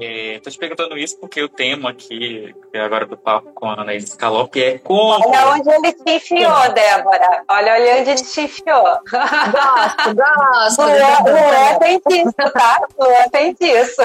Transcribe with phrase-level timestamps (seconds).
[0.00, 4.10] é, tô te perguntando isso porque o tema aqui, agora do papo com a Anaís
[4.10, 5.26] Scalop, é como.
[5.28, 7.44] Olha onde ele te enfiou, Débora.
[7.48, 8.82] Olha, olha onde ele te enfiou.
[9.10, 10.82] Gosto, gosto.
[10.82, 12.86] Luan tem disso, tá?
[12.98, 14.02] Luan tem disso.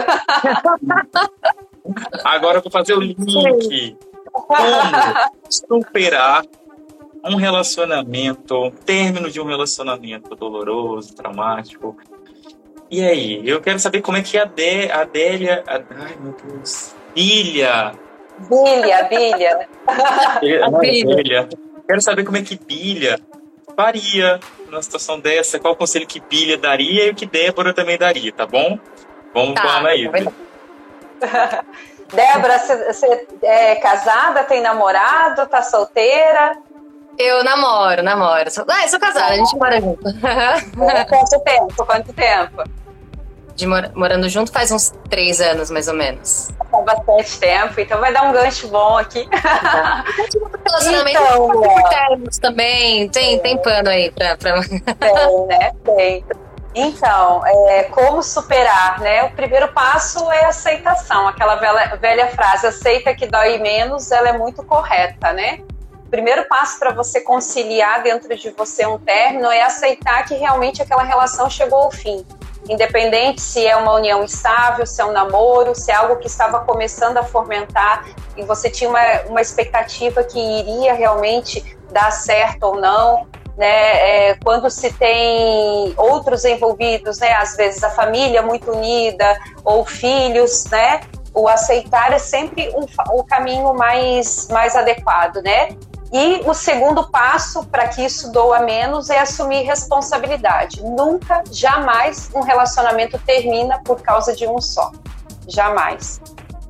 [2.23, 3.97] Agora eu vou fazer o link.
[4.31, 4.57] Como
[5.49, 6.43] superar
[7.23, 11.97] um relacionamento, término de um relacionamento doloroso, traumático,
[12.89, 15.63] e aí, eu quero saber como é que a, Dé, a Adélia.
[15.67, 16.93] A, ai, meu Deus.
[17.13, 17.93] Bilha.
[18.39, 19.67] Bilha, Bilha.
[20.79, 21.49] Bilha.
[21.87, 23.19] Quero saber como é que Bilha
[23.75, 27.97] faria numa situação dessa, qual o conselho que Bilha daria e o que Débora também
[27.97, 28.79] daria, tá bom?
[29.33, 30.33] Vamos tá, com a Anaísa.
[32.13, 36.57] Débora, você é casada, tem namorado, tá solteira?
[37.17, 38.49] Eu namoro, namoro.
[38.67, 40.03] Ah, eu sou casada, a gente mora junto.
[41.09, 41.85] Quanto tempo?
[41.85, 42.63] Quanto tempo?
[43.55, 46.51] De mor morando junto faz uns três anos, mais ou menos.
[46.69, 49.27] Faz bastante tempo, então vai dar um gancho bom aqui.
[49.29, 50.05] Tá.
[50.63, 53.09] Relacionamento então, termos também.
[53.09, 54.61] Tem, tem pano aí pra, pra...
[54.61, 55.71] Tem, né?
[55.83, 56.25] Tem.
[56.75, 59.23] Então, é, como superar, né?
[59.23, 61.27] O primeiro passo é aceitação.
[61.27, 65.61] Aquela velha, velha frase, aceita que dói menos, ela é muito correta, né?
[66.07, 70.81] O primeiro passo para você conciliar dentro de você um término é aceitar que realmente
[70.81, 72.25] aquela relação chegou ao fim.
[72.69, 76.61] Independente se é uma união estável, se é um namoro, se é algo que estava
[76.61, 78.05] começando a fomentar
[78.37, 84.29] e você tinha uma, uma expectativa que iria realmente dar certo ou não, né?
[84.29, 87.33] É, quando se tem outros envolvidos, né?
[87.33, 91.01] Às vezes a família muito unida ou filhos, né?
[91.33, 92.87] O aceitar é sempre o,
[93.19, 95.67] o caminho mais, mais adequado, né?
[96.11, 100.81] E o segundo passo para que isso doa menos é assumir responsabilidade.
[100.81, 104.91] Nunca, jamais um relacionamento termina por causa de um só.
[105.47, 106.21] Jamais.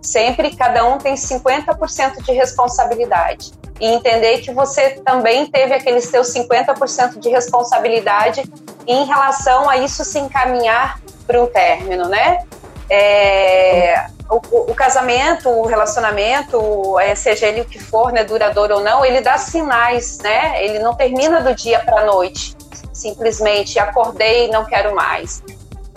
[0.02, 3.52] Sempre cada um tem 50% de responsabilidade.
[3.80, 8.43] E entender que você também teve aquele seu 50% de responsabilidade
[8.87, 12.43] em relação a isso se encaminhar para um término, né?
[12.89, 18.82] É, o, o, casamento, o relacionamento, é, seja ele o que for, né, duradouro ou
[18.82, 20.64] não, ele dá sinais, né?
[20.64, 22.55] Ele não termina do dia para a noite,
[22.93, 25.42] simplesmente acordei não quero mais.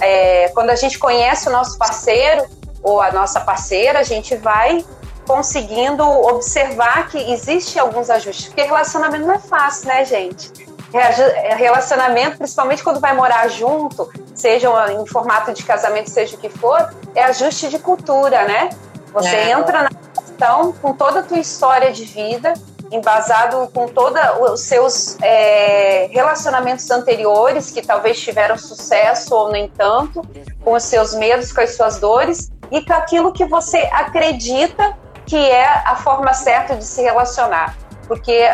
[0.00, 2.46] É, quando a gente conhece o nosso parceiro
[2.82, 4.84] ou a nossa parceira, a gente vai
[5.26, 10.50] conseguindo observar que existe alguns ajustes, porque relacionamento não é fácil, né, gente?
[10.92, 16.92] Relacionamento, principalmente quando vai morar junto, seja em formato de casamento, seja o que for,
[17.14, 18.70] é ajuste de cultura, né?
[19.12, 19.50] Você é.
[19.52, 22.54] entra na questão com toda a tua história de vida,
[22.90, 24.20] embasado com todos
[24.52, 30.22] os seus é, relacionamentos anteriores, que talvez tiveram sucesso ou nem tanto,
[30.64, 35.36] com os seus medos, com as suas dores, e com aquilo que você acredita que
[35.36, 37.76] é a forma certa de se relacionar
[38.10, 38.44] porque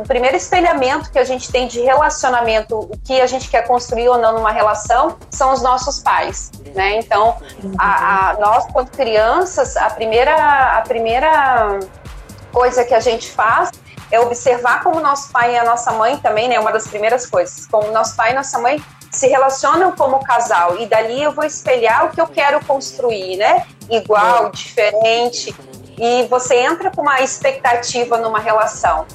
[0.00, 4.08] o primeiro espelhamento que a gente tem de relacionamento, o que a gente quer construir
[4.08, 6.96] ou não numa relação, são os nossos pais, né?
[6.96, 7.36] Então,
[7.76, 11.80] a, a, nós, quando crianças, a primeira, a primeira
[12.50, 13.70] coisa que a gente faz
[14.10, 16.58] é observar como nosso pai e a nossa mãe também, né?
[16.58, 18.82] Uma das primeiras coisas, como nosso pai e nossa mãe
[19.12, 23.66] se relacionam como casal e dali eu vou espelhar o que eu quero construir, né?
[23.90, 25.54] Igual, diferente,
[25.98, 29.06] e você entra com uma expectativa numa relação.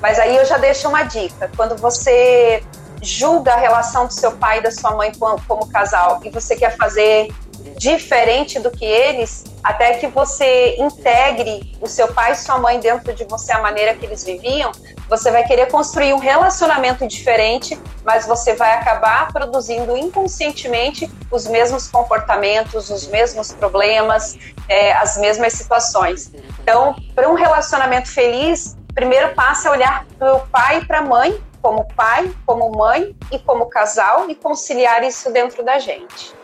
[0.00, 2.62] Mas aí eu já deixo uma dica: quando você
[3.00, 6.54] julga a relação do seu pai e da sua mãe como, como casal e você
[6.54, 7.34] quer fazer
[7.76, 13.12] diferente do que eles, até que você integre o seu pai e sua mãe dentro
[13.12, 14.72] de você, a maneira que eles viviam,
[15.08, 21.88] você vai querer construir um relacionamento diferente, mas você vai acabar produzindo inconscientemente os mesmos
[21.88, 26.32] comportamentos, os mesmos problemas, é, as mesmas situações.
[26.60, 31.02] Então, para um relacionamento feliz, primeiro passo é olhar para o pai e para a
[31.02, 36.41] mãe, como pai, como mãe e como casal, e conciliar isso dentro da gente.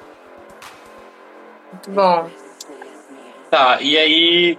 [1.72, 2.28] Muito bom.
[3.50, 4.58] Tá, e aí,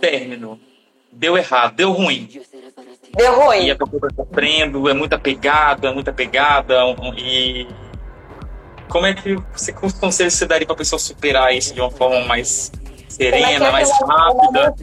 [0.00, 0.60] término.
[1.12, 2.28] Deu errado, deu ruim.
[3.14, 3.66] Deu ruim.
[3.66, 6.74] E a pessoa tá sofrendo, é muita pegada, muita pegada.
[7.16, 7.68] E
[8.88, 11.90] como é que você, que conselhos você daria para a pessoa superar isso de uma
[11.90, 12.72] forma mais
[13.08, 14.74] serena, é mais rápida?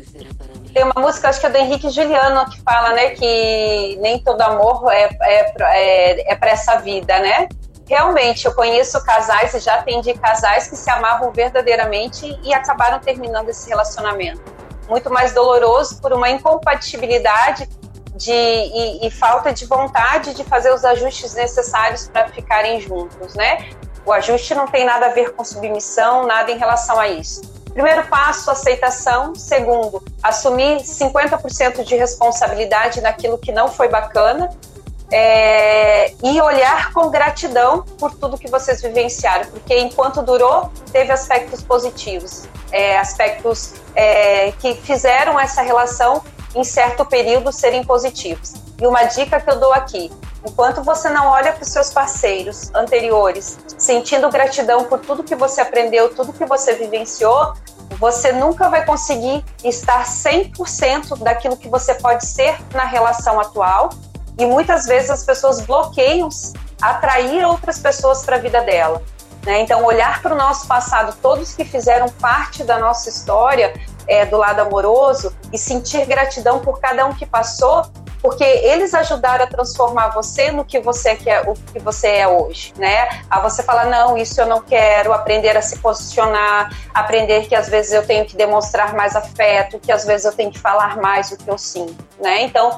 [0.74, 4.42] Tem uma música, acho que é do Henrique Juliano, que fala, né, que nem todo
[4.42, 7.50] amor é, é, é, é para essa vida, né?
[7.92, 13.50] Realmente, eu conheço casais e já atendi casais que se amavam verdadeiramente e acabaram terminando
[13.50, 14.42] esse relacionamento.
[14.88, 17.68] Muito mais doloroso por uma incompatibilidade
[18.16, 23.72] de, e, e falta de vontade de fazer os ajustes necessários para ficarem juntos, né?
[24.06, 27.42] O ajuste não tem nada a ver com submissão, nada em relação a isso.
[27.74, 29.36] Primeiro passo, aceitação.
[29.36, 34.50] Segundo, assumir 50% de responsabilidade naquilo que não foi bacana.
[35.12, 41.62] É, e olhar com gratidão por tudo que vocês vivenciaram, porque enquanto durou, teve aspectos
[41.62, 46.24] positivos, é, aspectos é, que fizeram essa relação
[46.56, 48.54] em certo período serem positivos.
[48.80, 50.12] E uma dica que eu dou aqui:
[50.46, 55.62] enquanto você não olha para os seus parceiros anteriores, sentindo gratidão por tudo que você
[55.62, 57.54] aprendeu, tudo que você vivenciou,
[58.00, 63.90] você nunca vai conseguir estar 100% daquilo que você pode ser na relação atual.
[64.38, 66.30] E muitas vezes as pessoas bloqueiam
[66.82, 69.02] atrair outras pessoas para a vida dela.
[69.46, 69.62] Né?
[69.62, 73.74] Então, olhar para o nosso passado, todos que fizeram parte da nossa história
[74.08, 77.86] é, do lado amoroso e sentir gratidão por cada um que passou,
[78.22, 82.72] porque eles ajudaram a transformar você no que você quer, o que você é hoje,
[82.78, 83.24] né?
[83.28, 87.68] A você falar não, isso eu não quero, aprender a se posicionar, aprender que às
[87.68, 91.32] vezes eu tenho que demonstrar mais afeto, que às vezes eu tenho que falar mais
[91.32, 92.44] o que eu sinto, né?
[92.44, 92.78] Então,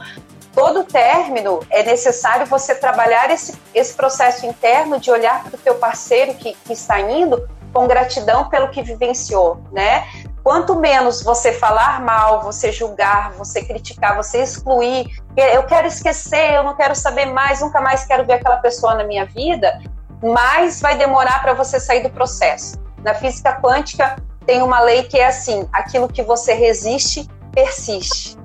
[0.54, 5.76] todo término é necessário você trabalhar esse, esse processo interno de olhar para o teu
[5.76, 10.08] parceiro que, que está indo com gratidão pelo que vivenciou, né?
[10.44, 16.64] Quanto menos você falar mal, você julgar, você criticar, você excluir, eu quero esquecer, eu
[16.64, 19.82] não quero saber mais, nunca mais quero ver aquela pessoa na minha vida,
[20.22, 22.78] mais vai demorar para você sair do processo.
[23.00, 28.38] Na física quântica tem uma lei que é assim: aquilo que você resiste persiste.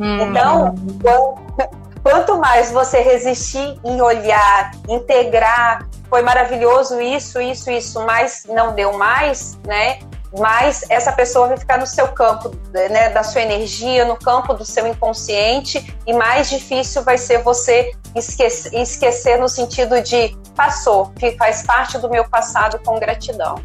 [0.00, 0.30] Hum.
[0.30, 0.74] Então,
[2.02, 8.94] quanto mais você resistir em olhar, integrar, foi maravilhoso isso, isso, isso, mas não deu
[8.94, 9.98] mais, né?
[10.38, 14.64] Mas essa pessoa vai ficar no seu campo, né, da sua energia, no campo do
[14.64, 21.36] seu inconsciente, e mais difícil vai ser você esquecer, esquecer no sentido de passou, que
[21.36, 23.56] faz parte do meu passado com gratidão.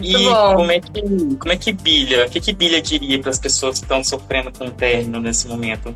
[0.00, 1.02] E como é que
[1.36, 4.50] como é que Bilha, o que que Bilha diria para as pessoas que estão sofrendo
[4.52, 5.94] com o término nesse momento?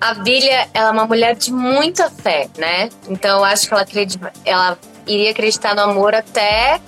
[0.00, 2.88] A Bilha, ela é uma mulher de muita fé, né?
[3.08, 6.80] Então eu acho que ela acredita, ela iria acreditar no amor até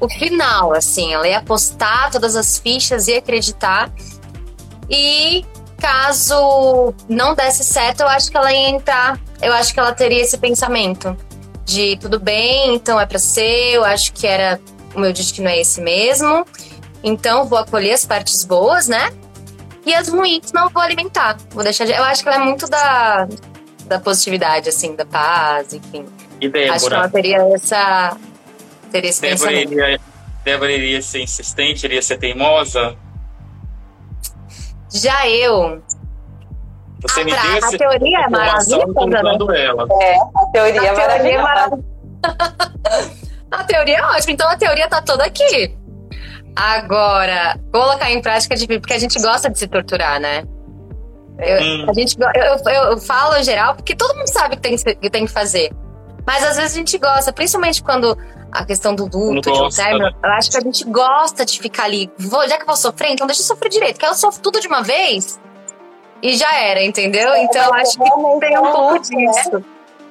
[0.00, 1.12] o final, assim.
[1.12, 3.90] Ela ia apostar todas as fichas, ia acreditar.
[4.88, 5.44] E
[5.78, 9.20] caso não desse certo, eu acho que ela ia entrar.
[9.42, 11.16] Eu acho que ela teria esse pensamento
[11.64, 14.60] de tudo bem, então é para ser, eu acho que era
[14.96, 16.44] o meu destino é esse mesmo.
[17.04, 19.12] Então vou acolher as partes boas, né?
[19.84, 21.36] E as ruins não vou alimentar.
[21.50, 21.92] Vou deixar de...
[21.92, 23.28] Eu acho que ela é muito da,
[23.84, 26.06] da positividade, assim, da paz, enfim.
[26.40, 26.74] E Débora?
[26.74, 28.16] Acho que ela teria essa,
[28.90, 30.00] teria esse Débora iria,
[30.42, 32.96] Débora iria ser insistente, iria ser teimosa?
[34.92, 35.82] Já eu.
[37.02, 39.56] Você a, me deu essa a teoria é maravilhosa.
[39.56, 39.86] Ela.
[40.02, 41.84] É, a teoria, a é, teoria é maravilhosa.
[43.60, 45.76] a teoria é ótima, então a teoria tá toda aqui.
[46.54, 50.44] Agora, colocar em prática, porque a gente gosta de se torturar, né?
[51.38, 51.86] Eu, hum.
[51.90, 55.10] a gente, eu, eu, eu, falo em geral porque todo mundo sabe que tem, que
[55.10, 55.70] tem que fazer.
[56.26, 58.16] Mas às vezes a gente gosta, principalmente quando
[58.50, 61.84] a questão do luto, de um término, eu acho que a gente gosta de ficar
[61.84, 62.10] ali.
[62.18, 64.60] Vou, já que eu vou sofrer, então deixa eu sofrer direito, que eu sofro tudo
[64.60, 65.38] de uma vez
[66.22, 67.32] e já era, entendeu?
[67.32, 68.10] É, então eu acho que
[68.40, 68.98] tem um pouco né?
[69.00, 69.64] disso.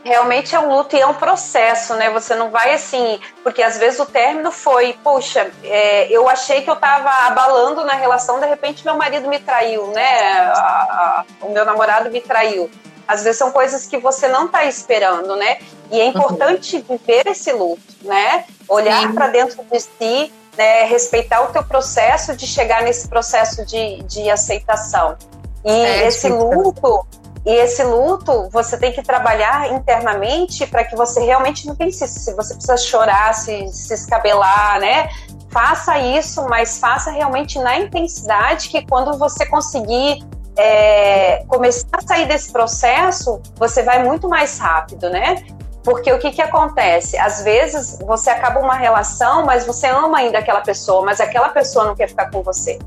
[0.05, 2.11] Realmente é um luto e é um processo, né?
[2.11, 6.69] Você não vai assim, porque às vezes o término foi, poxa, é, eu achei que
[6.69, 10.29] eu estava abalando na relação, de repente meu marido me traiu, né?
[10.53, 12.69] A, a, o meu namorado me traiu.
[13.07, 15.57] Às vezes são coisas que você não está esperando, né?
[15.89, 16.97] E é importante uhum.
[16.97, 18.45] viver esse luto, né?
[18.69, 20.83] Olhar para dentro de si, né?
[20.83, 25.17] respeitar o teu processo de chegar nesse processo de, de aceitação.
[25.63, 27.07] E é, esse luto,
[27.45, 32.33] e esse luto você tem que trabalhar internamente para que você realmente não pense se
[32.33, 35.09] você precisa chorar, se, se escabelar, né?
[35.51, 40.25] Faça isso, mas faça realmente na intensidade que quando você conseguir
[40.57, 45.45] é, começar a sair desse processo, você vai muito mais rápido, né?
[45.83, 47.15] Porque o que, que acontece?
[47.15, 51.85] Às vezes você acaba uma relação, mas você ama ainda aquela pessoa, mas aquela pessoa
[51.85, 52.79] não quer ficar com você.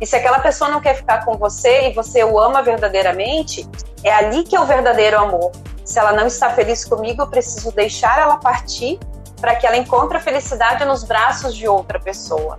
[0.00, 3.68] E se aquela pessoa não quer ficar com você e você o ama verdadeiramente,
[4.04, 5.52] é ali que é o verdadeiro amor.
[5.84, 8.98] Se ela não está feliz comigo, eu preciso deixar ela partir
[9.40, 12.58] para que ela encontre a felicidade nos braços de outra pessoa.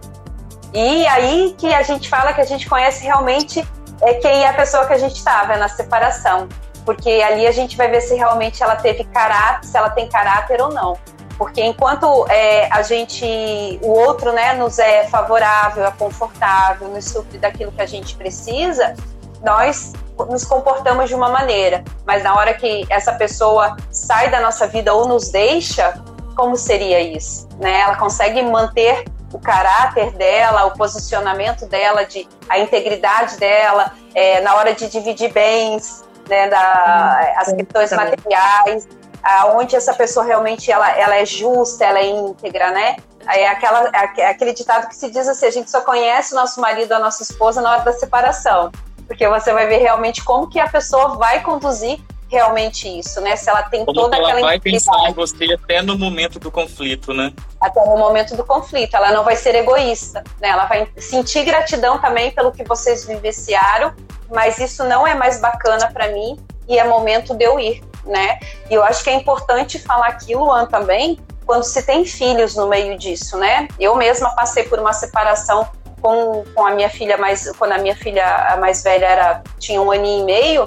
[0.74, 3.66] E aí que a gente fala que a gente conhece realmente
[4.02, 6.48] é quem é a pessoa que a gente estava, é na separação.
[6.86, 10.62] Porque ali a gente vai ver se realmente ela teve caráter, se ela tem caráter
[10.62, 10.98] ou não.
[11.38, 17.38] Porque enquanto é, a gente, o outro, né, nos é favorável, é confortável, nos supre
[17.38, 18.96] daquilo que a gente precisa,
[19.44, 19.94] nós
[20.30, 24.92] nos comportamos de uma maneira, mas na hora que essa pessoa sai da nossa vida
[24.94, 26.02] ou nos deixa,
[26.36, 27.48] como seria isso?
[27.60, 27.82] Né?
[27.82, 34.56] Ela consegue manter o caráter dela, o posicionamento dela, de, a integridade dela, é, na
[34.56, 38.88] hora de dividir bens, né, da, as questões materiais,
[39.28, 42.96] aonde essa pessoa realmente ela, ela é justa, ela é íntegra, né?
[43.28, 46.62] É, aquela, é aquele ditado que se diz assim, a gente só conhece o nosso
[46.62, 48.72] marido, a nossa esposa na hora da separação,
[49.06, 53.36] porque você vai ver realmente como que a pessoa vai conduzir realmente isso, né?
[53.36, 56.50] Se ela tem Como toda ela aquela vai pensar em você até no momento do
[56.50, 57.34] conflito, né?
[57.60, 60.50] Até no momento do conflito, ela não vai ser egoísta, né?
[60.50, 63.94] Ela vai sentir gratidão também pelo que vocês vivenciaram,
[64.30, 68.40] mas isso não é mais bacana para mim e é momento de eu ir, né?
[68.70, 72.68] E eu acho que é importante falar aqui, Luan, também, quando se tem filhos no
[72.68, 73.68] meio disso, né?
[73.80, 75.68] Eu mesma passei por uma separação
[76.02, 79.82] com, com a minha filha mais, quando a minha filha a mais velha era tinha
[79.82, 80.66] um aninho e meio,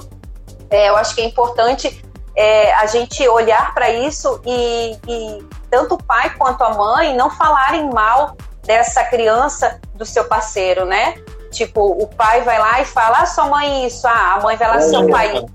[0.69, 2.03] é, eu acho que é importante
[2.35, 7.29] é, a gente olhar para isso e, e tanto o pai quanto a mãe não
[7.29, 11.15] falarem mal dessa criança do seu parceiro, né?
[11.51, 14.67] Tipo, o pai vai lá e fala, ah, sua mãe isso, ah, a mãe vai
[14.67, 15.45] lá, seu pai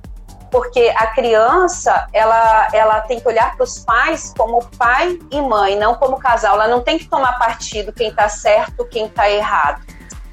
[0.51, 5.77] porque a criança ela, ela tem que olhar para os pais como pai e mãe,
[5.77, 6.55] não como casal.
[6.55, 9.83] Ela não tem que tomar partido quem está certo, quem está errado.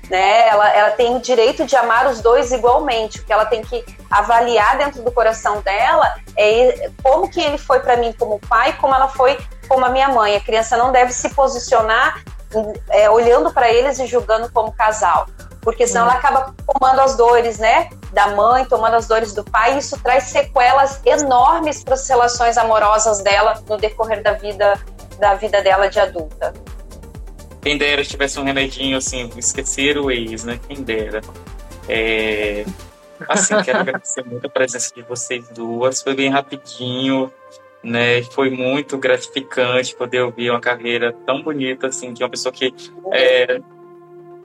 [0.10, 0.48] Né?
[0.48, 3.20] Ela, ela tem o direito de amar os dois igualmente.
[3.20, 7.79] O que ela tem que avaliar dentro do coração dela é como que ele foi
[7.79, 10.36] para mim como pai, como ela foi como a minha mãe.
[10.36, 12.22] A criança não deve se posicionar
[12.89, 15.25] é, olhando para eles e julgando como casal,
[15.63, 19.75] porque senão ela acaba tomando as dores, né, da mãe, tomando as dores do pai,
[19.75, 24.79] e isso traz sequelas enormes para as relações amorosas dela no decorrer da vida
[25.20, 26.53] da vida dela de adulta.
[27.62, 30.60] Quem dera tivesse um remedinho assim, esquecer o ex, né?
[30.67, 31.22] Quem dera.
[31.88, 32.65] É...
[33.27, 36.01] Assim, quero agradecer muito a presença de vocês duas.
[36.01, 37.32] Foi bem rapidinho,
[37.82, 38.22] né?
[38.24, 42.74] Foi muito gratificante poder ouvir uma carreira tão bonita, assim, de uma pessoa que.
[43.13, 43.62] É...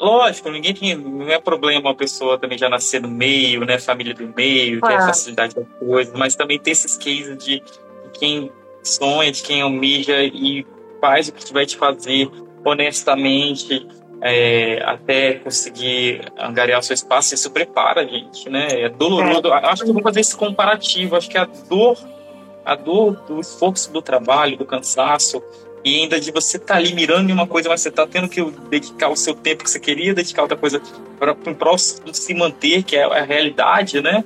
[0.01, 0.95] Lógico, ninguém tem.
[0.95, 3.79] Não é problema uma pessoa também já nascer no meio, né?
[3.79, 7.63] Família do meio, ter a facilidade da coisa, mas também ter esses cases de
[8.15, 8.51] quem
[8.83, 10.67] sonha, de quem almeja e
[11.01, 12.31] faz o que tiver de fazer
[12.65, 13.87] honestamente
[14.21, 18.69] é, até conseguir angariar o seu espaço, isso prepara a gente, né?
[18.83, 19.49] É doloroso.
[19.49, 19.67] É.
[19.67, 21.17] Acho que eu vou fazer esse comparativo.
[21.17, 21.97] Acho que a dor,
[22.65, 25.43] a dor do esforço do trabalho, do cansaço,
[25.89, 28.29] e ainda de você estar tá ali mirando em uma coisa, mas você está tendo
[28.29, 30.81] que dedicar o seu tempo que você queria dedicar outra coisa
[31.19, 34.25] para se manter, que é a realidade, né?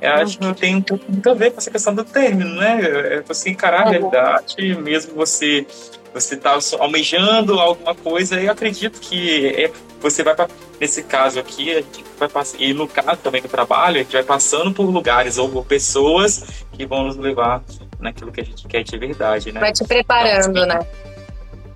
[0.00, 0.52] Eu acho uhum.
[0.52, 2.80] que tem um pouco muito a ver com essa questão do término, né?
[2.82, 3.90] É você encarar a uhum.
[3.90, 5.66] realidade, mesmo você
[6.12, 10.48] você está almejando alguma coisa, e eu acredito que é, você vai para
[10.80, 14.12] nesse caso aqui, a gente vai passar, e no caso também do trabalho, a gente
[14.12, 17.62] vai passando por lugares ou por pessoas que vão nos levar
[18.04, 19.58] naquilo que a gente quer de verdade, né?
[19.58, 20.86] Vai te preparando, então, assim, né?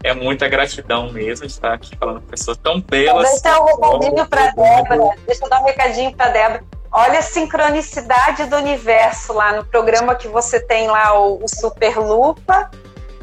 [0.04, 3.42] É muita gratidão mesmo de estar aqui falando com pessoas tão belas.
[3.42, 5.16] Deixa eu dar um recadinho para Débora.
[5.26, 6.64] Deixa eu dar um recadinho para Débora.
[6.92, 11.99] Olha a sincronicidade do universo lá no programa que você tem lá, o, o Super
[11.99, 12.70] Lupa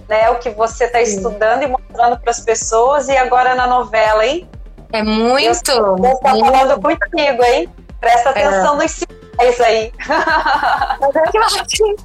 [0.07, 0.29] né?
[0.29, 4.49] O que você está estudando e mostrando para as pessoas e agora na novela, hein?
[4.91, 5.71] É muito.
[5.71, 7.69] Eu, eu falando contigo, hein?
[7.99, 8.31] Presta é.
[8.31, 8.83] atenção é.
[8.83, 9.91] nos sinais aí.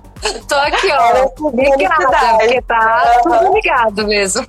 [0.49, 1.51] Tô aqui, ó.
[1.51, 4.45] Ligada, porque tá tudo ligado mesmo.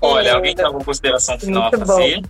[0.00, 2.22] Olha, alguém tem alguma consideração final a fazer?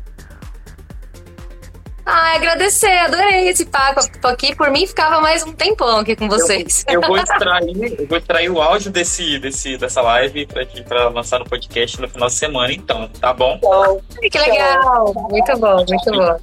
[2.08, 4.54] Ah, agradecer, adorei esse papo aqui.
[4.54, 6.84] Por mim, ficava mais um tempão aqui com vocês.
[6.86, 10.46] Eu, eu vou extrair, eu vou extrair o áudio desse, desse, dessa live
[10.86, 13.58] para lançar no podcast no final de semana, então, tá bom?
[13.60, 14.00] bom.
[14.22, 15.12] Que legal!
[15.28, 16.38] Muito bom, muito bom.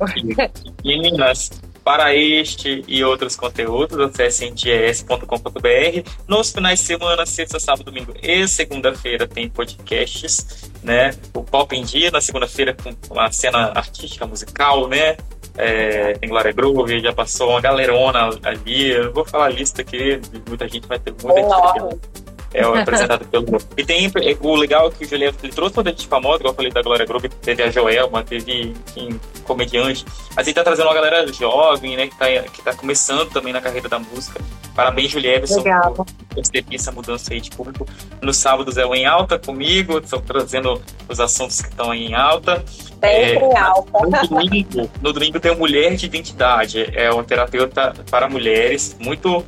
[0.83, 1.49] Meninas,
[1.83, 6.09] para este e outros conteúdos, acesse nds.com.br.
[6.27, 11.11] Nos finais de semana, sexta, sábado, domingo e segunda-feira tem podcasts, né?
[11.33, 15.17] O Pop em Dia, na segunda-feira com a cena artística, musical, né?
[15.55, 18.89] É, tem Glória Groove, já passou uma galerona ali.
[18.89, 22.32] Eu vou falar a lista aqui, muita gente vai ter muita gente.
[22.53, 23.45] É apresentado pelo.
[23.75, 26.55] E tem o legal é que o Juliano ele trouxe toda gente famosa, igual eu
[26.55, 30.05] falei da Glória Groove, teve a Joelma, teve enfim, comediante.
[30.35, 33.61] Mas ele tá trazendo uma galera jovem, né, que tá, que tá começando também na
[33.61, 34.39] carreira da música.
[34.75, 35.63] Parabéns, Julieverson,
[35.95, 37.87] por perceber essa mudança aí de público.
[38.21, 42.63] No sábado é o Em Alta comigo, estou trazendo os assuntos que estão em alta.
[42.67, 43.99] Sempre é, em alta.
[43.99, 49.45] No domingo, no domingo tem o Mulher de Identidade, é uma terapeuta para mulheres, muito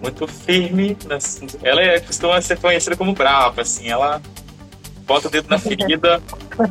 [0.00, 0.96] muito firme.
[1.62, 4.20] Ela é, costuma ser conhecida como brava, assim, ela
[5.08, 6.22] bota o dedo na ferida.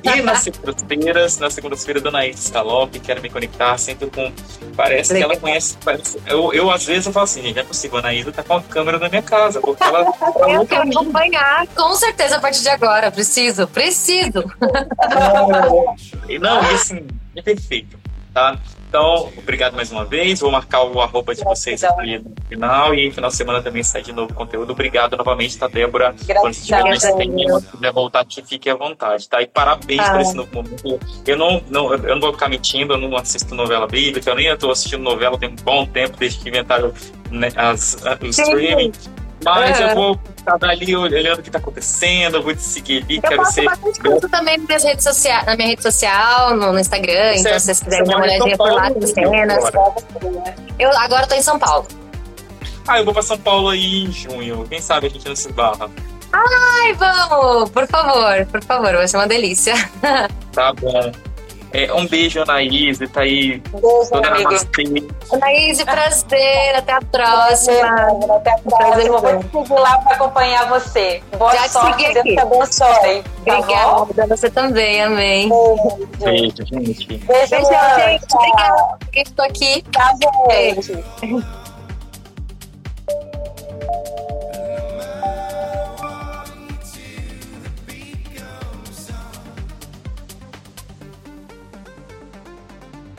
[0.03, 4.31] e nas segundas-feiras, nas segundas-feiras, Dona Isis Scalop, quero me conectar sempre com.
[4.75, 5.29] Parece Legal.
[5.29, 5.75] que ela conhece.
[5.83, 8.43] Parece, eu, eu, às vezes, eu falo assim, gente, não é possível, a Anaísa tá
[8.43, 10.13] com a câmera na minha casa, porque ela.
[10.37, 13.11] ela eu quero acompanhar, com certeza, a partir de agora.
[13.11, 14.43] Preciso, preciso.
[16.39, 17.97] Não e assim, é perfeito,
[18.33, 18.59] tá?
[18.87, 20.39] Então, obrigado mais uma vez.
[20.39, 22.95] Vou marcar o arroba de vocês aqui no final.
[22.95, 24.71] E no final de semana também sai de novo conteúdo.
[24.71, 26.15] Obrigado novamente, tá, Débora?
[26.39, 29.41] Quando estiver mais tempo, quiser voltar aqui, fique à vontade, tá?
[29.41, 30.11] E parabéns ah.
[30.11, 30.99] por esse novo momento.
[31.25, 34.47] Eu não, não, eu não vou ficar mentindo, eu não assisto novela bíblica, eu nem
[34.47, 36.93] estou assistindo novela tem um bom tempo, desde que inventaram
[37.29, 38.91] né, as, o streaming.
[39.43, 39.91] Mas é.
[39.91, 43.21] eu vou estar ali olhando o que está acontecendo, eu vou te seguir ali, eu
[43.21, 43.65] quero ser.
[44.03, 47.47] Eu também nas redes sociais, na minha rede social, no, no Instagram, então, certo.
[47.47, 49.63] então se vocês quiserem dar uma olhadinha por lá, tem cenas.
[50.79, 51.87] Eu agora estou em São Paulo.
[52.87, 54.65] Ah, eu vou para São Paulo aí em junho.
[54.67, 55.89] Quem sabe a gente não se esbarra.
[56.31, 57.69] Ai, vamos!
[57.69, 59.73] Por favor, por favor, vai ser uma delícia.
[60.57, 61.11] Tá bom.
[61.77, 63.59] É, um beijo, Anaís, tá aí.
[63.59, 64.49] Beijo, toda amigo.
[65.31, 66.75] Anaís, prazer.
[66.75, 68.35] Até a próxima.
[68.35, 69.19] Até a próxima.
[69.19, 71.21] Vou te seguir lá para acompanhar você.
[71.37, 73.23] Boa Já sorte, te abençoe.
[73.45, 75.49] Tá Obrigada, você também, amém.
[76.17, 77.17] Beijo, gente.
[77.17, 78.25] Beijo, Beijo gente.
[78.33, 79.83] Obrigada estou aqui.
[79.91, 81.03] Tá, gente.